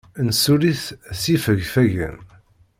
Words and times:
Nessuli-t 0.27 0.83
s 1.19 1.21
yifegfagen. 1.31 2.17